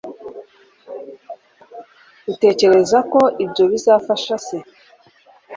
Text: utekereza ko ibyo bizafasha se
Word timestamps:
utekereza 2.31 2.97
ko 3.11 3.21
ibyo 3.45 3.63
bizafasha 3.71 4.35
se 4.47 4.57